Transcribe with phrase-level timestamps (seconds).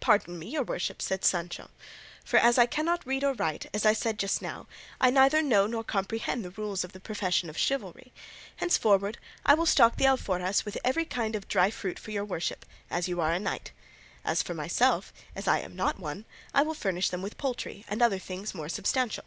[0.00, 1.68] "Pardon me, your worship," said Sancho,
[2.24, 4.66] "for, as I cannot read or write, as I said just now,
[4.98, 8.14] I neither know nor comprehend the rules of the profession of chivalry:
[8.56, 12.64] henceforward I will stock the alforjas with every kind of dry fruit for your worship,
[12.90, 13.72] as you are a knight;
[14.24, 16.24] and for myself, as I am not one,
[16.54, 19.24] I will furnish them with poultry and other things more substantial."